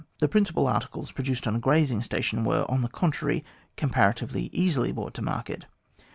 The 0.17 0.27
principal 0.27 0.65
articles 0.65 1.11
produced 1.11 1.45
on 1.45 1.55
a 1.55 1.59
grazing 1.59 2.01
station 2.01 2.43
were, 2.43 2.65
on 2.67 2.81
the 2.81 2.89
contrary, 2.89 3.45
comparatively 3.77 4.49
easily 4.51 4.91
brought 4.91 5.13
to 5.13 5.21
market. 5.21 5.67